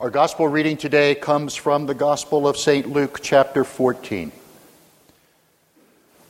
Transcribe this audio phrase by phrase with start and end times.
[0.00, 2.90] Our gospel reading today comes from the Gospel of St.
[2.90, 4.32] Luke, chapter 14.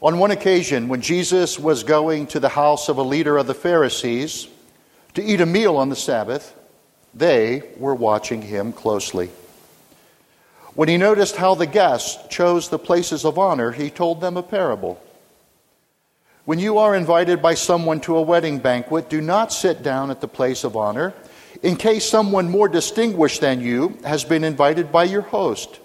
[0.02, 3.54] On one occasion, when Jesus was going to the house of a leader of the
[3.54, 4.48] Pharisees
[5.14, 6.54] to eat a meal on the Sabbath,
[7.14, 9.30] they were watching him closely.
[10.74, 14.42] When he noticed how the guests chose the places of honor, he told them a
[14.42, 15.02] parable.
[16.44, 20.20] When you are invited by someone to a wedding banquet, do not sit down at
[20.20, 21.14] the place of honor,
[21.62, 25.80] in case someone more distinguished than you has been invited by your host.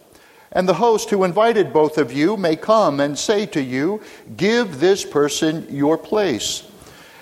[0.52, 4.02] And the host who invited both of you may come and say to you,
[4.36, 6.64] Give this person your place.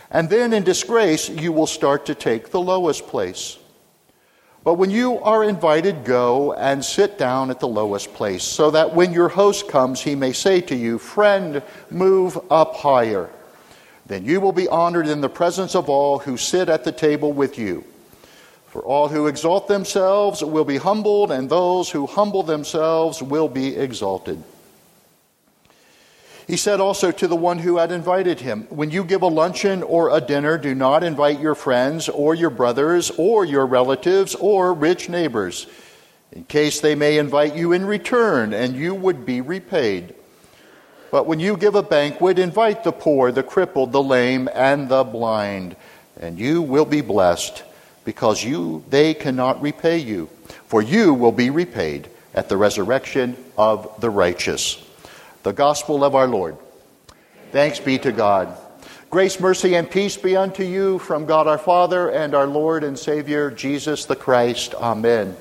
[0.10, 3.58] And then in disgrace, you will start to take the lowest place.
[4.64, 8.94] But when you are invited, go and sit down at the lowest place, so that
[8.94, 13.30] when your host comes, he may say to you, Friend, move up higher.
[14.06, 17.34] Then you will be honored in the presence of all who sit at the table
[17.34, 17.84] with you.
[18.78, 23.76] For all who exalt themselves will be humbled, and those who humble themselves will be
[23.76, 24.44] exalted.
[26.46, 29.82] He said also to the one who had invited him, When you give a luncheon
[29.82, 34.76] or a dinner, do not invite your friends or your brothers or your relatives or
[34.76, 35.66] rich neighbors,
[36.32, 40.14] in case they may invite you in return and you would be repaid.
[41.10, 45.04] But when you give a banquet, invite the poor, the crippled, the lame, and the
[45.04, 45.76] blind,
[46.20, 47.64] and you will be blessed,
[48.08, 50.28] because you they cannot repay you,
[50.68, 54.82] for you will be repaid at the resurrection of the righteous
[55.44, 56.58] the gospel of our Lord.
[57.52, 58.58] Thanks be to God.
[59.10, 62.98] Grace, mercy, and peace be unto you from God our Father and our Lord and
[62.98, 64.74] Savior, Jesus the Christ.
[64.76, 65.36] Amen.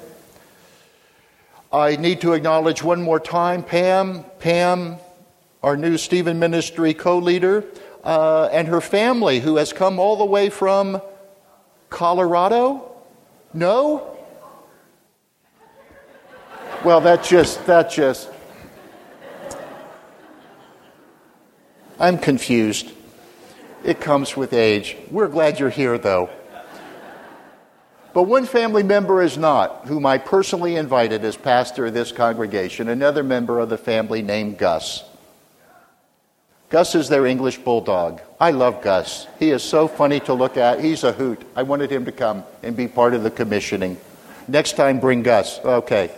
[1.73, 4.97] I need to acknowledge one more time Pam, Pam,
[5.62, 7.64] our new Stephen Ministry co leader,
[8.03, 11.01] uh, and her family who has come all the way from
[11.91, 12.92] Colorado?
[13.55, 14.17] No?
[16.84, 18.29] Well, that just, that just,
[21.98, 22.92] I'm confused.
[23.83, 24.97] It comes with age.
[25.11, 26.29] We're glad you're here, though.
[28.13, 32.89] But one family member is not, whom I personally invited as pastor of this congregation,
[32.89, 35.05] another member of the family named Gus.
[36.69, 38.21] Gus is their English bulldog.
[38.41, 39.29] I love Gus.
[39.39, 40.81] He is so funny to look at.
[40.81, 41.41] He's a hoot.
[41.55, 43.97] I wanted him to come and be part of the commissioning.
[44.49, 45.61] Next time, bring Gus.
[45.61, 46.11] Okay.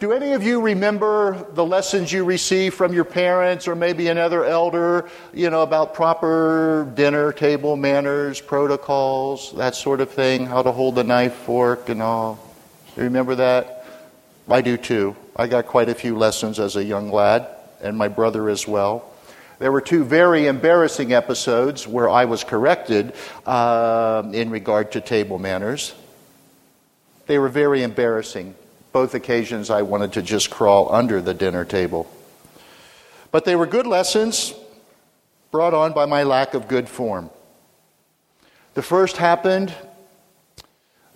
[0.00, 4.44] Do any of you remember the lessons you received from your parents or maybe another
[4.44, 10.70] elder, you know, about proper dinner table manners, protocols, that sort of thing, how to
[10.70, 12.38] hold the knife, fork, and all?
[12.96, 13.84] You remember that?
[14.48, 15.16] I do too.
[15.34, 17.48] I got quite a few lessons as a young lad,
[17.80, 19.12] and my brother as well.
[19.58, 23.12] There were two very embarrassing episodes where I was corrected
[23.44, 25.94] uh, in regard to table manners.
[27.26, 28.54] They were very embarrassing
[28.92, 32.10] both occasions I wanted to just crawl under the dinner table.
[33.30, 34.54] But they were good lessons
[35.50, 37.30] brought on by my lack of good form.
[38.74, 39.74] The first happened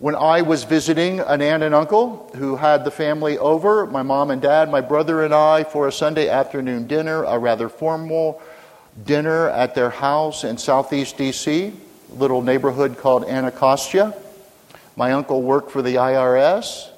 [0.03, 4.31] when I was visiting an aunt and uncle who had the family over, my mom
[4.31, 8.41] and dad, my brother and I, for a Sunday afternoon dinner, a rather formal
[9.05, 14.13] dinner at their house in southeast DC, a little neighborhood called Anacostia.
[14.97, 16.89] My uncle worked for the IRS.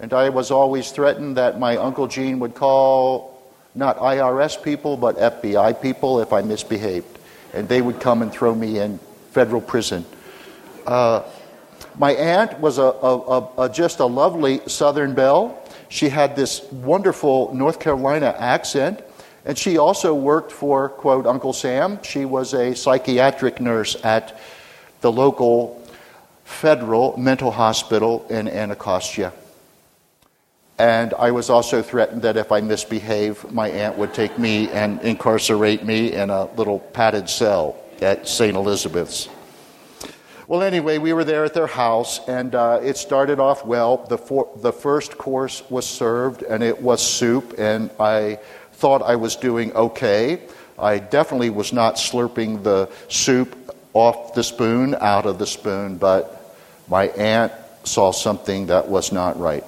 [0.00, 3.40] And I was always threatened that my Uncle Gene would call
[3.76, 7.20] not IRS people, but FBI people if I misbehaved.
[7.54, 8.98] And they would come and throw me in
[9.30, 10.04] federal prison.
[10.84, 11.22] Uh,
[11.98, 15.62] my aunt was a, a, a, just a lovely Southern belle.
[15.88, 19.02] She had this wonderful North Carolina accent.
[19.44, 22.02] And she also worked for, quote, Uncle Sam.
[22.02, 24.38] She was a psychiatric nurse at
[25.00, 25.82] the local
[26.44, 29.32] federal mental hospital in Anacostia.
[30.78, 35.00] And I was also threatened that if I misbehaved, my aunt would take me and
[35.00, 38.54] incarcerate me in a little padded cell at St.
[38.54, 39.28] Elizabeth's.
[40.48, 43.96] Well, anyway, we were there at their house, and uh, it started off well.
[43.96, 48.38] The, for- the first course was served, and it was soup, and I
[48.74, 50.40] thought I was doing okay.
[50.78, 56.54] I definitely was not slurping the soup off the spoon, out of the spoon, but
[56.86, 57.52] my aunt
[57.82, 59.64] saw something that was not right.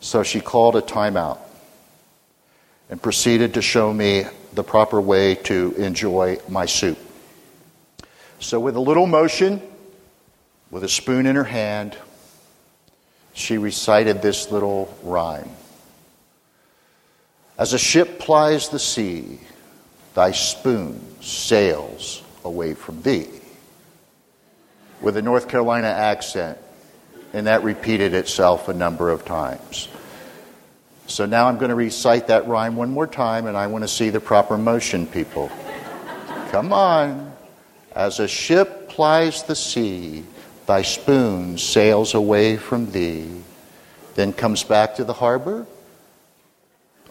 [0.00, 1.38] So she called a timeout
[2.88, 6.98] and proceeded to show me the proper way to enjoy my soup.
[8.42, 9.62] So, with a little motion,
[10.72, 11.96] with a spoon in her hand,
[13.34, 15.48] she recited this little rhyme
[17.56, 19.38] As a ship plies the sea,
[20.14, 23.28] thy spoon sails away from thee.
[25.00, 26.58] With a North Carolina accent,
[27.32, 29.86] And that repeated itself a number of times.
[31.06, 33.88] So now I'm going to recite that rhyme one more time, and I want to
[33.88, 35.48] see the proper motion, people.
[36.50, 37.31] Come on.
[37.94, 40.24] As a ship plies the sea,
[40.66, 43.28] thy spoon sails away from thee,
[44.14, 45.66] then comes back to the harbor,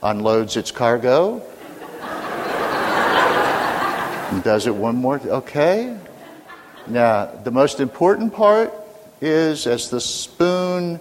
[0.02, 1.44] unloads its cargo,
[4.32, 5.22] and does it one more.
[5.24, 5.96] Okay?
[6.88, 8.74] Now, the most important part
[9.22, 11.00] is as the spoon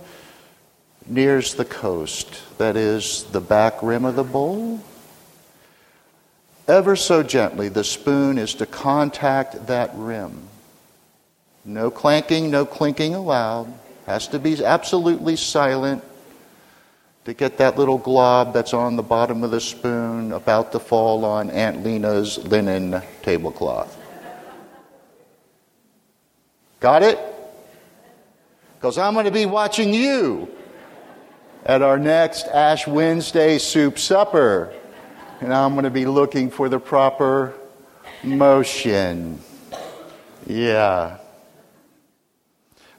[1.06, 4.78] nears the coast, that is, the back rim of the bowl,
[6.70, 10.48] ever so gently, the spoon is to contact that rim.
[11.64, 13.72] No clanking, no clinking allowed.
[14.06, 16.02] Has to be absolutely silent
[17.24, 21.24] to get that little glob that's on the bottom of the spoon about to fall
[21.24, 23.98] on Aunt Lena's linen tablecloth.
[26.78, 27.18] Got it?
[28.78, 30.48] Because I'm going to be watching you
[31.66, 34.72] at our next Ash Wednesday soup supper.
[35.40, 37.54] And I'm going to be looking for the proper
[38.22, 39.40] motion.
[40.46, 41.16] Yeah.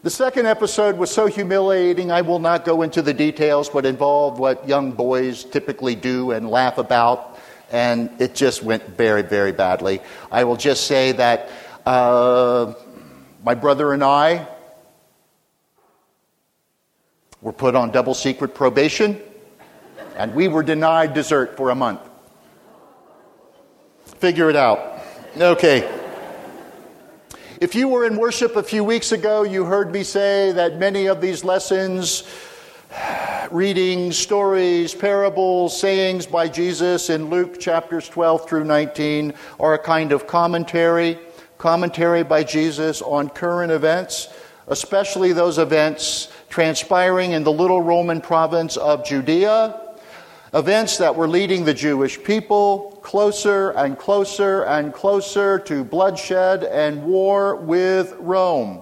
[0.01, 4.39] The second episode was so humiliating, I will not go into the details, but involved
[4.39, 7.37] what young boys typically do and laugh about,
[7.71, 10.01] and it just went very, very badly.
[10.31, 11.47] I will just say that
[11.85, 12.73] uh,
[13.45, 14.47] my brother and I
[17.39, 19.21] were put on double secret probation,
[20.17, 22.01] and we were denied dessert for a month.
[24.17, 25.01] Figure it out.
[25.37, 25.89] Okay.
[27.59, 31.05] If you were in worship a few weeks ago, you heard me say that many
[31.05, 32.23] of these lessons,
[33.51, 40.11] readings, stories, parables, sayings by Jesus in Luke chapters 12 through 19 are a kind
[40.11, 41.19] of commentary,
[41.57, 44.29] commentary by Jesus on current events,
[44.67, 49.90] especially those events transpiring in the little Roman province of Judea
[50.53, 57.05] Events that were leading the Jewish people closer and closer and closer to bloodshed and
[57.05, 58.81] war with Rome.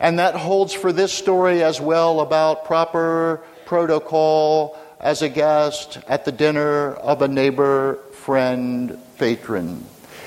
[0.00, 6.24] And that holds for this story as well about proper protocol as a guest at
[6.24, 9.84] the dinner of a neighbor, friend, patron.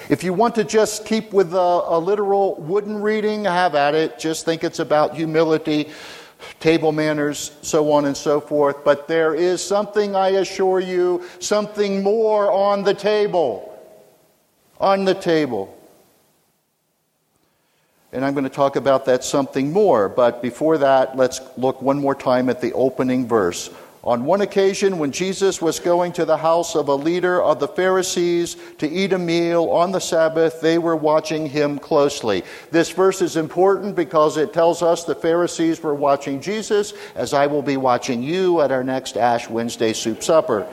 [0.09, 4.19] If you want to just keep with a, a literal wooden reading, have at it.
[4.19, 5.89] Just think it's about humility
[6.59, 8.83] table manners, so on and so forth.
[8.83, 13.71] But there is something, I assure you, something more on the table.
[14.79, 15.71] On the table.
[18.11, 20.07] And I'm going to talk about that something more.
[20.07, 23.69] But before that, let's look one more time at the opening verse.
[24.05, 27.67] On one occasion, when Jesus was going to the house of a leader of the
[27.67, 32.43] Pharisees to eat a meal on the Sabbath, they were watching him closely.
[32.69, 37.47] This verse is important because it tells us the Pharisees were watching Jesus, as I
[37.47, 40.71] will be watching you at our next Ash Wednesday soup supper.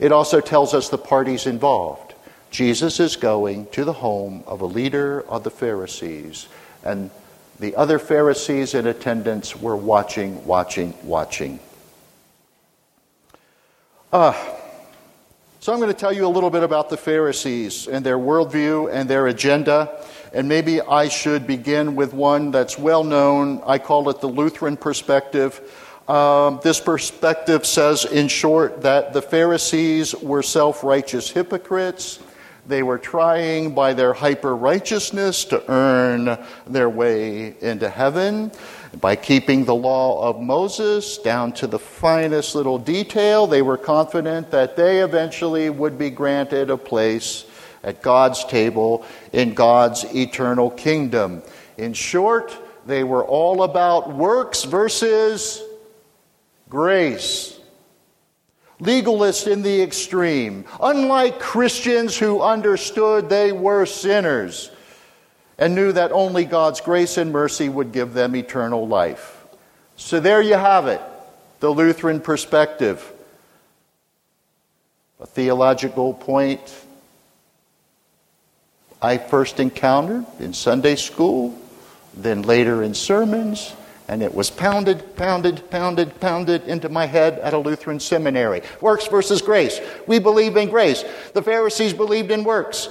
[0.00, 2.14] It also tells us the parties involved.
[2.50, 6.48] Jesus is going to the home of a leader of the Pharisees,
[6.82, 7.12] and
[7.60, 11.60] the other Pharisees in attendance were watching, watching, watching.
[14.10, 14.32] Uh,
[15.60, 18.90] so I'm going to tell you a little bit about the Pharisees and their worldview
[18.90, 20.02] and their agenda.
[20.32, 23.62] And maybe I should begin with one that's well known.
[23.66, 25.60] I call it the Lutheran perspective.
[26.08, 32.20] Um, this perspective says, in short, that the Pharisees were self righteous hypocrites
[32.66, 38.52] they were trying by their hyper righteousness to earn their way into heaven.
[39.00, 44.50] By keeping the law of Moses down to the finest little detail, they were confident
[44.50, 47.44] that they eventually would be granted a place
[47.82, 51.42] at God's table in God's eternal kingdom.
[51.78, 55.62] In short, they were all about works versus
[56.68, 57.59] grace
[58.80, 64.70] legalist in the extreme, unlike Christians who understood they were sinners
[65.58, 69.44] and knew that only God's grace and mercy would give them eternal life.
[69.96, 71.02] So there you have it,
[71.60, 73.12] the Lutheran perspective.
[75.20, 76.60] A theological point
[79.02, 81.58] I first encountered in Sunday school,
[82.14, 83.74] then later in sermons,
[84.10, 88.60] and it was pounded, pounded, pounded, pounded into my head at a Lutheran seminary.
[88.80, 89.80] Works versus grace.
[90.08, 91.04] We believe in grace.
[91.32, 92.88] The Pharisees believed in works.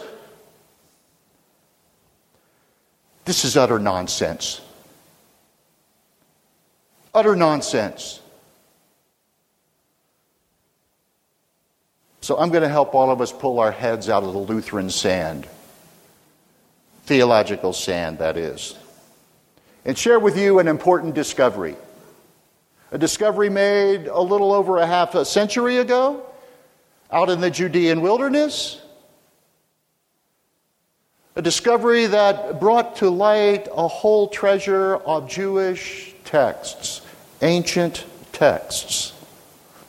[3.26, 4.62] This is utter nonsense.
[7.14, 8.22] Utter nonsense.
[12.22, 14.90] So I'm going to help all of us pull our heads out of the Lutheran
[14.90, 15.50] sand.
[17.04, 18.79] Theological sand, that is.
[19.86, 21.76] And share with you an important discovery.
[22.92, 26.26] A discovery made a little over a half a century ago
[27.12, 28.82] out in the Judean wilderness.
[31.36, 37.02] A discovery that brought to light a whole treasure of Jewish texts,
[37.42, 39.14] ancient texts.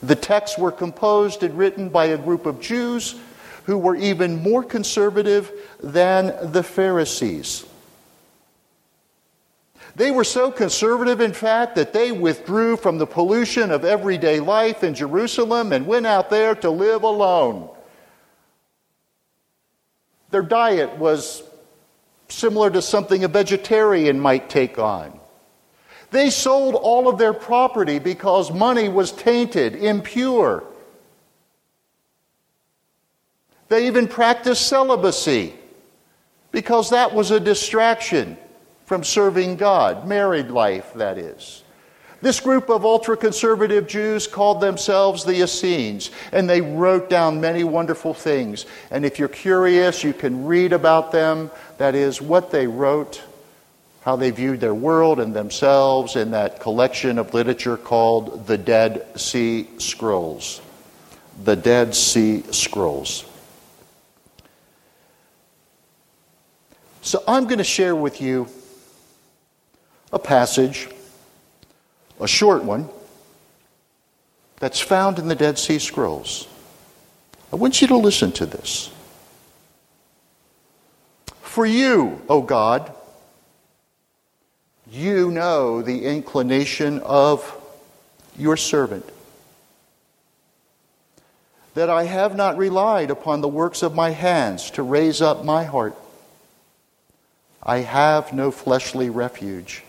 [0.02, 3.16] The texts were composed and written by a group of Jews
[3.64, 7.66] who were even more conservative than the Pharisees.
[9.96, 14.84] They were so conservative, in fact, that they withdrew from the pollution of everyday life
[14.84, 17.68] in Jerusalem and went out there to live alone.
[20.30, 21.42] Their diet was
[22.28, 25.18] similar to something a vegetarian might take on.
[26.12, 30.64] They sold all of their property because money was tainted, impure.
[33.68, 35.54] They even practiced celibacy
[36.50, 38.36] because that was a distraction
[38.90, 41.62] from serving God, married life, that is.
[42.22, 47.62] This group of ultra conservative Jews called themselves the Essenes, and they wrote down many
[47.62, 48.66] wonderful things.
[48.90, 51.52] And if you're curious, you can read about them.
[51.78, 53.22] That is, what they wrote,
[54.02, 59.06] how they viewed their world and themselves in that collection of literature called the Dead
[59.16, 60.60] Sea Scrolls.
[61.44, 63.24] The Dead Sea Scrolls.
[67.02, 68.48] So I'm going to share with you
[70.12, 70.88] a passage,
[72.20, 72.88] a short one,
[74.58, 76.46] that's found in the Dead Sea Scrolls.
[77.52, 78.90] I want you to listen to this.
[81.42, 82.92] For you, O God,
[84.90, 87.56] you know the inclination of
[88.36, 89.08] your servant,
[91.74, 95.64] that I have not relied upon the works of my hands to raise up my
[95.64, 95.96] heart.
[97.62, 99.84] I have no fleshly refuge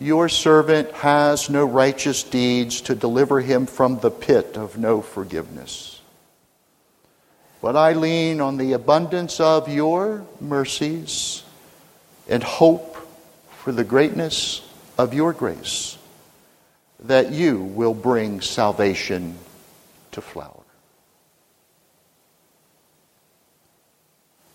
[0.00, 6.00] your servant has no righteous deeds to deliver him from the pit of no forgiveness.
[7.60, 11.42] But I lean on the abundance of your mercies
[12.28, 12.96] and hope
[13.50, 14.62] for the greatness
[14.96, 15.98] of your grace
[17.00, 19.36] that you will bring salvation
[20.12, 20.54] to flower.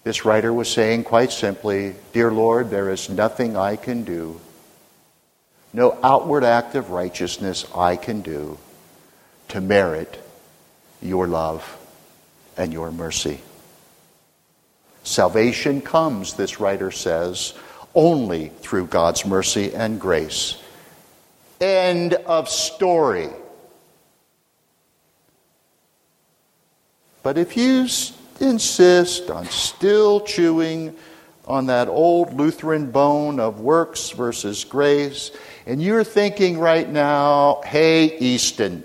[0.05, 4.39] This writer was saying quite simply, Dear Lord, there is nothing I can do
[5.73, 8.57] no outward act of righteousness I can do
[9.49, 10.23] to merit
[11.01, 11.77] your love
[12.55, 13.41] and your mercy.
[15.03, 17.53] Salvation comes, this writer says,
[17.95, 20.61] only through God's mercy and grace.
[21.59, 23.29] End of story.
[27.21, 27.87] But if you
[28.39, 30.95] insist on still chewing
[31.45, 35.31] on that old Lutheran bone of works versus grace,
[35.65, 38.83] and you're thinking right now, hey, Easton,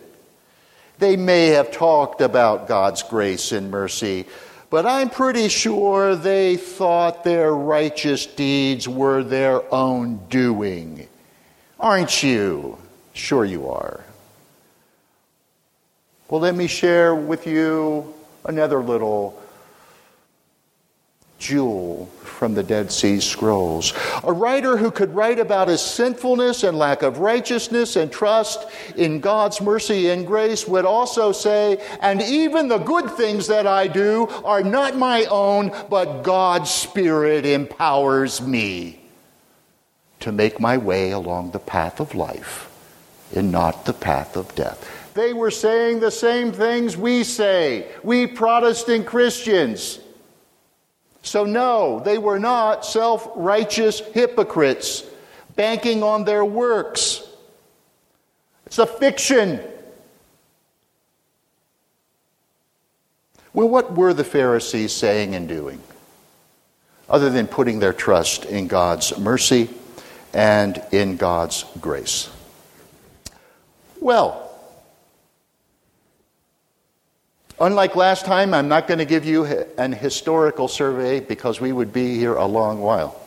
[0.98, 4.26] they may have talked about God's grace and mercy,
[4.70, 11.08] but I'm pretty sure they thought their righteous deeds were their own doing.
[11.78, 12.76] Aren't you?
[13.12, 14.04] Sure, you are.
[16.28, 18.12] Well, let me share with you
[18.44, 19.40] another little
[21.38, 23.92] jewel from the Dead Sea Scrolls.
[24.24, 28.66] A writer who could write about his sinfulness and lack of righteousness and trust
[28.96, 33.86] in God's mercy and grace would also say, and even the good things that I
[33.86, 39.00] do are not my own, but God's Spirit empowers me
[40.20, 42.68] to make my way along the path of life
[43.34, 45.12] and not the path of death.
[45.14, 50.00] They were saying the same things we say, we Protestant Christians.
[51.22, 55.04] So, no, they were not self righteous hypocrites
[55.56, 57.22] banking on their works.
[58.66, 59.60] It's a fiction.
[63.52, 65.80] Well, what were the Pharisees saying and doing?
[67.08, 69.68] Other than putting their trust in God's mercy
[70.32, 72.30] and in God's grace.
[74.00, 74.47] Well,
[77.60, 81.92] Unlike last time, I'm not going to give you an historical survey because we would
[81.92, 83.20] be here a long while.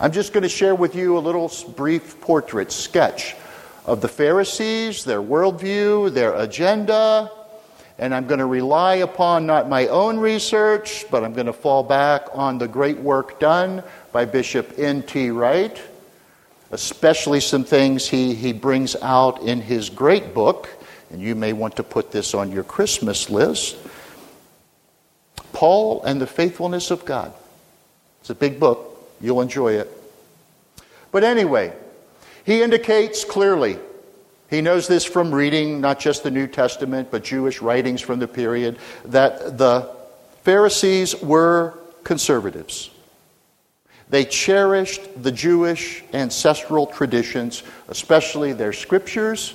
[0.00, 3.36] I'm just going to share with you a little brief portrait sketch
[3.84, 7.30] of the Pharisees, their worldview, their agenda,
[7.98, 11.82] and I'm going to rely upon not my own research, but I'm going to fall
[11.82, 15.28] back on the great work done by Bishop N.T.
[15.32, 15.78] Wright,
[16.70, 20.70] especially some things he, he brings out in his great book
[21.10, 23.76] and you may want to put this on your Christmas list
[25.52, 27.32] Paul and the Faithfulness of God.
[28.20, 29.90] It's a big book, you'll enjoy it.
[31.12, 31.72] But anyway,
[32.44, 33.78] he indicates clearly,
[34.48, 38.28] he knows this from reading not just the New Testament, but Jewish writings from the
[38.28, 39.94] period, that the
[40.42, 42.90] Pharisees were conservatives.
[44.08, 49.54] They cherished the Jewish ancestral traditions, especially their scriptures,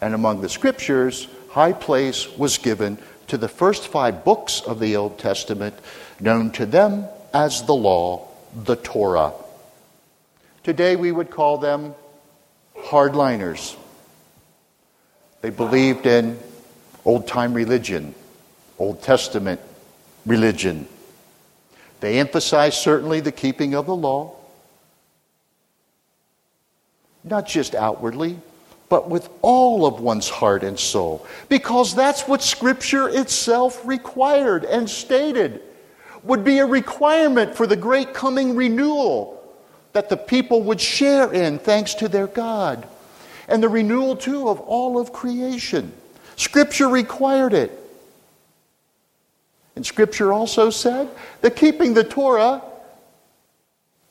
[0.00, 2.98] and among the scriptures, high place was given
[3.28, 5.74] to the first five books of the Old Testament,
[6.20, 9.32] known to them as the law, the Torah.
[10.62, 11.94] Today we would call them
[12.76, 13.76] hardliners.
[15.40, 16.38] They believed in
[17.04, 18.14] old time religion,
[18.78, 19.60] Old Testament
[20.24, 20.88] religion.
[22.00, 24.36] They emphasized certainly the keeping of the law,
[27.24, 28.38] not just outwardly,
[28.88, 34.88] but with all of one's heart and soul, because that's what Scripture itself required and
[34.88, 35.60] stated
[36.22, 39.32] would be a requirement for the great coming renewal
[39.92, 42.86] that the people would share in thanks to their God,
[43.48, 45.92] and the renewal, too, of all of creation.
[46.36, 47.72] Scripture required it.
[49.76, 51.08] And Scripture also said
[51.42, 52.62] that keeping the Torah,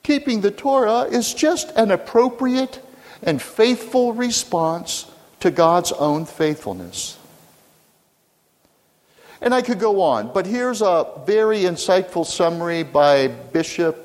[0.03, 2.81] keeping the Torah is just an appropriate
[3.25, 7.17] and faithful response to God's own faithfulness.
[9.41, 14.01] And I could go on, but here's a very insightful summary by Bishop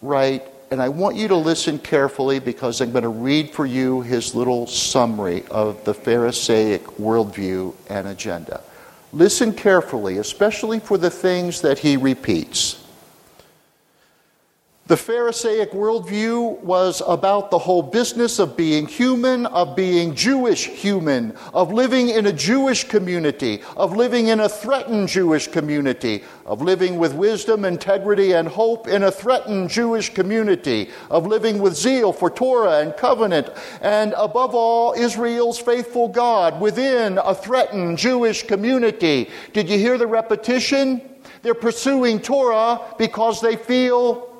[0.00, 4.00] Wright, and I want you to listen carefully because I'm going to read for you
[4.00, 8.62] his little summary of the Pharisaic worldview and agenda.
[9.12, 12.81] Listen carefully, especially for the things that he repeats.
[14.88, 21.36] The Pharisaic worldview was about the whole business of being human, of being Jewish human,
[21.54, 26.98] of living in a Jewish community, of living in a threatened Jewish community, of living
[26.98, 32.28] with wisdom, integrity, and hope in a threatened Jewish community, of living with zeal for
[32.28, 33.50] Torah and covenant,
[33.82, 39.30] and above all, Israel's faithful God within a threatened Jewish community.
[39.52, 41.02] Did you hear the repetition?
[41.42, 44.31] They're pursuing Torah because they feel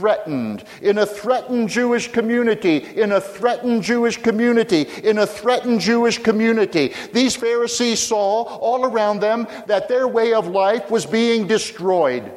[0.00, 6.16] threatened, in a threatened Jewish community, in a threatened Jewish community, in a threatened Jewish
[6.16, 6.94] community.
[7.12, 12.32] These Pharisees saw all around them that their way of life was being destroyed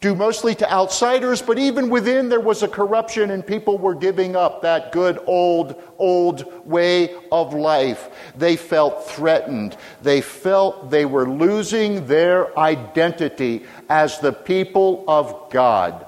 [0.00, 4.36] due mostly to outsiders, but even within there was a corruption and people were giving
[4.36, 8.10] up that good old, old way of life.
[8.36, 9.76] They felt threatened.
[10.02, 16.06] They felt they were losing their identity as the people of God.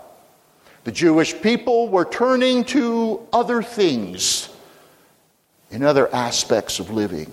[0.85, 4.49] The Jewish people were turning to other things
[5.71, 7.31] in other aspects of living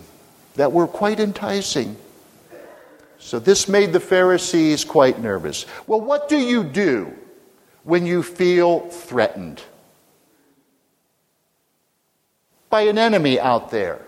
[0.55, 1.95] that were quite enticing.
[3.25, 5.65] So this made the Pharisees quite nervous.
[5.87, 7.11] Well, what do you do
[7.83, 9.63] when you feel threatened
[12.69, 14.05] by an enemy out there?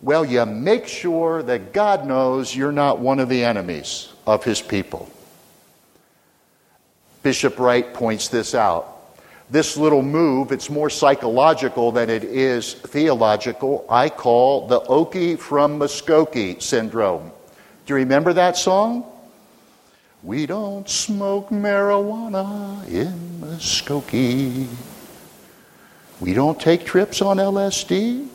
[0.00, 4.62] Well, you make sure that God knows you're not one of the enemies of his
[4.62, 5.10] people.
[7.24, 8.97] Bishop Wright points this out
[9.50, 15.78] this little move, it's more psychological than it is theological, I call the Okie from
[15.78, 17.32] Muskogee syndrome.
[17.86, 19.04] Do you remember that song?
[20.22, 24.68] We don't smoke marijuana in Muskogee.
[26.20, 28.26] We don't take trips on LSD.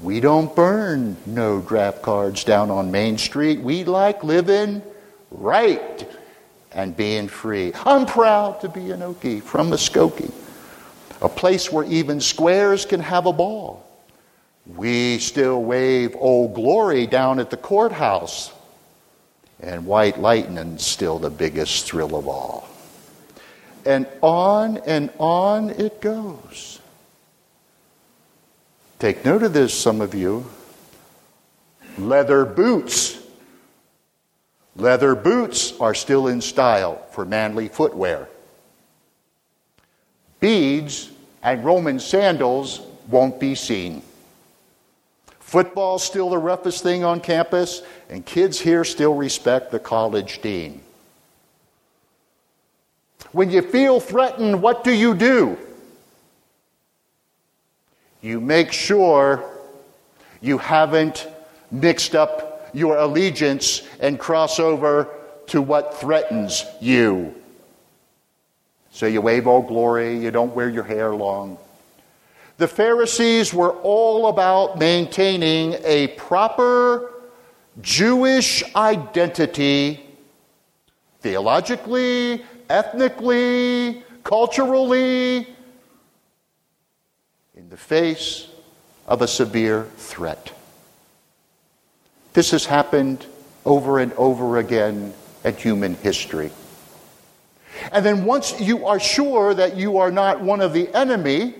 [0.00, 3.60] We don't burn no draft cards down on Main Street.
[3.60, 4.82] We like living
[5.30, 6.08] right
[6.74, 7.72] and being free.
[7.86, 10.32] I'm proud to be an Okie from Muskogee,
[11.22, 13.88] a place where even squares can have a ball.
[14.66, 18.52] We still wave Old Glory down at the courthouse,
[19.60, 22.68] and White Lightning's still the biggest thrill of all.
[23.86, 26.80] And on and on it goes.
[28.98, 30.46] Take note of this, some of you.
[31.98, 33.23] Leather boots
[34.76, 38.28] Leather boots are still in style for manly footwear.
[40.40, 41.10] Beads
[41.42, 44.02] and Roman sandals won't be seen.
[45.38, 50.80] Football's still the roughest thing on campus, and kids here still respect the college dean.
[53.30, 55.58] When you feel threatened, what do you do?
[58.20, 59.44] You make sure
[60.40, 61.28] you haven't
[61.70, 65.08] mixed up your allegiance and cross over
[65.46, 67.34] to what threatens you.
[68.90, 71.58] So you wave Old Glory, you don't wear your hair long.
[72.56, 77.10] The Pharisees were all about maintaining a proper
[77.80, 80.00] Jewish identity
[81.20, 85.48] theologically, ethnically, culturally,
[87.56, 88.46] in the face
[89.08, 90.52] of a severe threat.
[92.34, 93.24] This has happened
[93.64, 96.50] over and over again in human history.
[97.92, 101.54] And then once you are sure that you are not one of the enemy,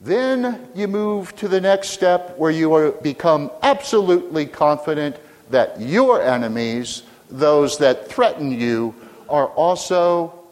[0.00, 5.16] then you move to the next step where you are, become absolutely confident
[5.50, 8.94] that your enemies, those that threaten you,
[9.28, 10.44] are also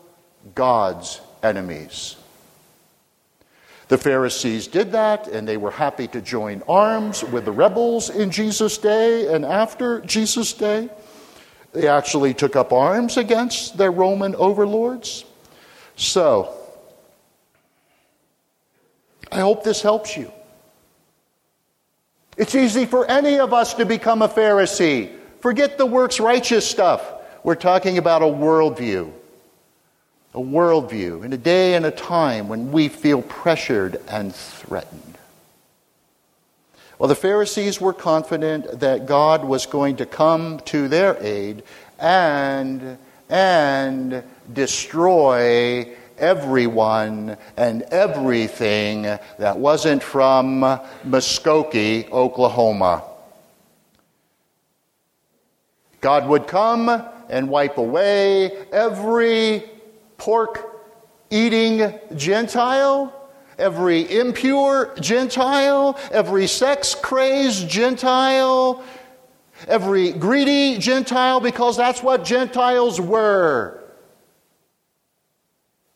[0.55, 2.17] God's enemies.
[3.91, 8.31] The Pharisees did that, and they were happy to join arms with the rebels in
[8.31, 10.89] Jesus' day and after Jesus' day.
[11.73, 15.25] They actually took up arms against their Roman overlords.
[15.97, 16.55] So,
[19.33, 20.31] I hope this helps you.
[22.37, 25.11] It's easy for any of us to become a Pharisee.
[25.41, 27.05] Forget the works righteous stuff.
[27.43, 29.13] We're talking about a worldview
[30.35, 35.19] a worldview in a day and a time when we feel pressured and threatened.
[36.99, 41.63] Well, the Pharisees were confident that God was going to come to their aid
[41.99, 50.61] and, and destroy everyone and everything that wasn't from
[51.05, 53.03] Muskogee, Oklahoma.
[56.01, 56.89] God would come
[57.31, 59.65] and wipe away every
[60.21, 60.85] pork
[61.31, 63.13] eating Gentile,
[63.59, 68.85] every impure Gentile, every sex crazed Gentile,
[69.67, 73.83] every greedy Gentile, because that's what Gentiles were.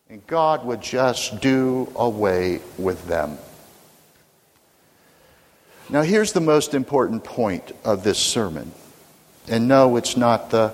[0.08, 3.37] And God would just do away with them.
[5.90, 8.72] Now, here's the most important point of this sermon.
[9.48, 10.72] And no, it's not the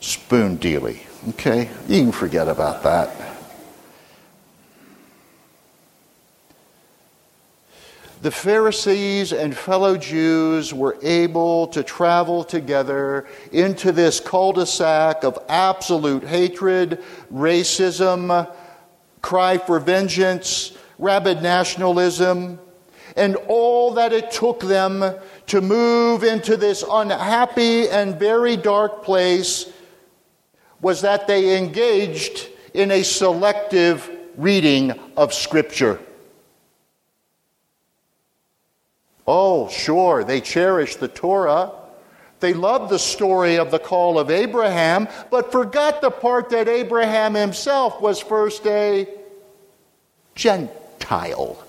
[0.00, 1.07] spoon dealy.
[1.26, 1.68] Okay?
[1.88, 3.10] You can forget about that.
[8.20, 15.22] The Pharisees and fellow Jews were able to travel together into this cul de sac
[15.22, 17.00] of absolute hatred,
[17.32, 18.52] racism,
[19.22, 22.58] cry for vengeance, rabid nationalism,
[23.16, 25.14] and all that it took them
[25.46, 29.72] to move into this unhappy and very dark place
[30.80, 35.98] was that they engaged in a selective reading of Scripture.
[39.26, 41.72] Oh, sure, they cherished the Torah.
[42.40, 47.34] They loved the story of the call of Abraham, but forgot the part that Abraham
[47.34, 49.08] himself was first a
[50.34, 51.62] Gentile.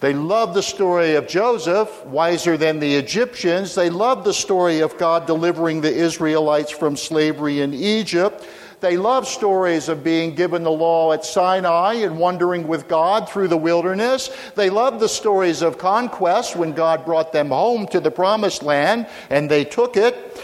[0.00, 3.74] They love the story of Joseph, wiser than the Egyptians.
[3.74, 8.46] They love the story of God delivering the Israelites from slavery in Egypt.
[8.80, 13.48] They love stories of being given the law at Sinai and wandering with God through
[13.48, 14.28] the wilderness.
[14.54, 19.06] They love the stories of conquest when God brought them home to the promised land
[19.30, 20.42] and they took it.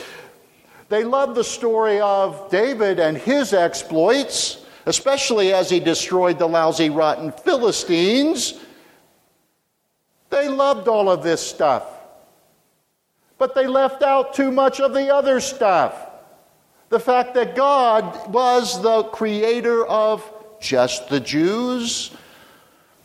[0.89, 6.89] They love the story of David and his exploits, especially as he destroyed the lousy,
[6.89, 8.59] rotten Philistines.
[10.33, 11.85] They loved all of this stuff.
[13.37, 15.95] But they left out too much of the other stuff.
[16.89, 20.25] The fact that God was the creator of
[20.59, 22.13] just the Jews.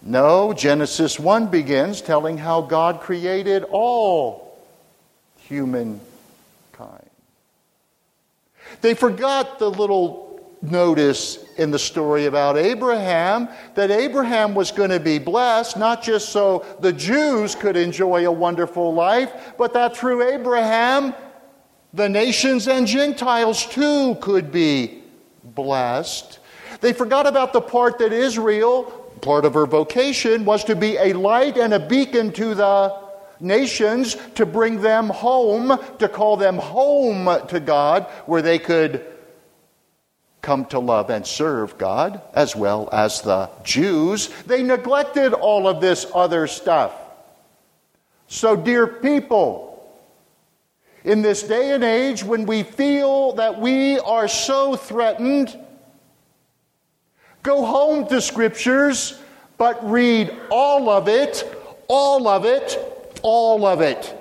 [0.01, 4.57] No, Genesis 1 begins telling how God created all
[5.35, 5.99] humankind.
[8.79, 14.99] They forgot the little notice in the story about Abraham that Abraham was going to
[14.99, 20.23] be blessed, not just so the Jews could enjoy a wonderful life, but that through
[20.23, 21.13] Abraham,
[21.93, 25.03] the nations and Gentiles too could be
[25.43, 26.39] blessed.
[26.81, 28.83] They forgot about the part that Israel,
[29.21, 33.07] part of her vocation, was to be a light and a beacon to the
[33.39, 39.05] nations, to bring them home, to call them home to God, where they could
[40.47, 45.81] come to love and serve God, as well as the Jews, they neglected all of
[45.81, 46.93] this other stuff.
[48.27, 49.93] So, dear people,
[51.03, 55.53] in this day and age when we feel that we are so threatened,
[57.43, 59.19] go home to scriptures,
[59.57, 61.43] but read all of it,
[61.89, 64.15] all of it, all of it.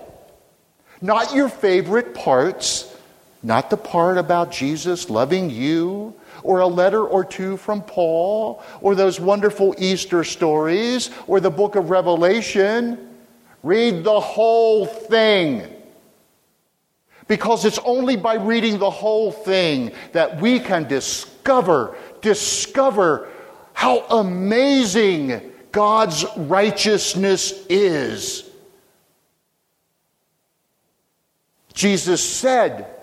[1.01, 2.96] Not your favorite parts,
[3.43, 8.95] not the part about Jesus loving you, or a letter or two from Paul, or
[8.95, 13.15] those wonderful Easter stories, or the book of Revelation.
[13.63, 15.67] Read the whole thing.
[17.29, 23.29] Because it's only by reading the whole thing that we can discover, discover
[23.73, 28.49] how amazing God's righteousness is.
[31.75, 32.96] Jesus said,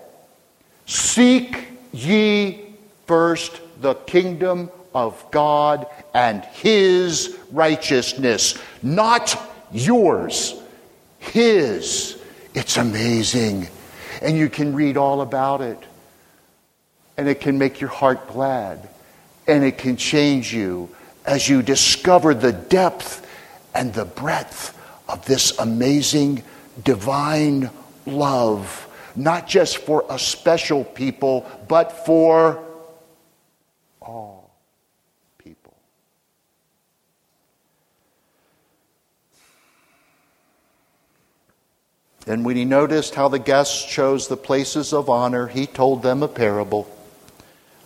[0.86, 2.66] Seek ye
[3.06, 9.40] first the kingdom of God and his righteousness, not
[9.72, 10.54] yours,
[11.18, 12.18] his.
[12.54, 13.68] It's amazing.
[14.22, 15.78] And you can read all about it.
[17.16, 18.88] And it can make your heart glad.
[19.46, 20.88] And it can change you
[21.26, 23.26] as you discover the depth
[23.74, 26.42] and the breadth of this amazing
[26.82, 27.70] divine
[28.06, 28.83] love,
[29.16, 32.62] not just for a special people, but for
[34.00, 34.50] all
[35.38, 35.76] people.
[42.26, 46.22] And when he noticed how the guests chose the places of honor, he told them
[46.22, 46.90] a parable.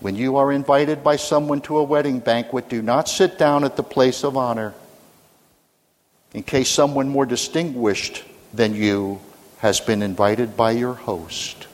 [0.00, 3.76] When you are invited by someone to a wedding banquet, do not sit down at
[3.76, 4.74] the place of honor
[6.32, 8.22] in case someone more distinguished
[8.54, 9.20] than you
[9.58, 11.66] has been invited by your host.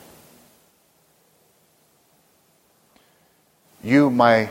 [3.82, 4.48] You, my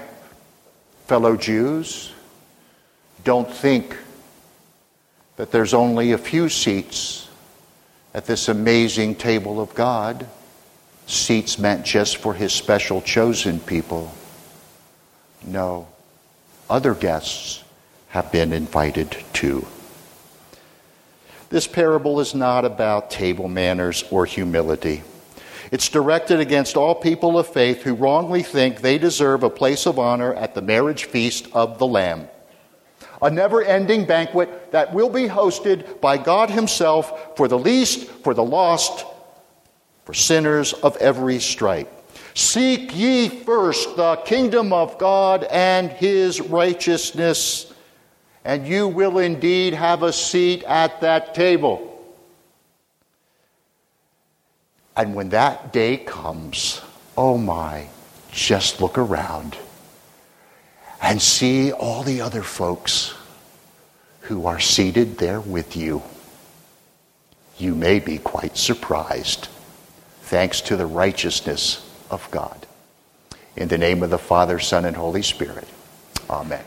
[1.07, 2.11] fellow Jews,
[3.23, 3.97] don't think
[5.37, 7.27] that there's only a few seats
[8.13, 10.27] at this amazing table of God
[11.07, 14.13] seats meant just for his special chosen people.
[15.45, 15.87] No,
[16.69, 17.63] other guests
[18.09, 19.65] have been invited too.
[21.53, 25.03] This parable is not about table manners or humility.
[25.71, 29.99] It's directed against all people of faith who wrongly think they deserve a place of
[29.99, 32.27] honor at the marriage feast of the Lamb.
[33.21, 38.33] A never ending banquet that will be hosted by God Himself for the least, for
[38.33, 39.05] the lost,
[40.05, 41.87] for sinners of every stripe.
[42.33, 47.71] Seek ye first the kingdom of God and his righteousness,
[48.45, 51.89] and you will indeed have a seat at that table.
[54.95, 56.81] And when that day comes,
[57.17, 57.87] oh my,
[58.31, 59.57] just look around
[61.01, 63.13] and see all the other folks
[64.21, 66.01] who are seated there with you.
[67.57, 69.47] You may be quite surprised
[70.21, 72.65] thanks to the righteousness of God.
[73.55, 75.67] In the name of the Father, Son, and Holy Spirit.
[76.29, 76.63] Amen.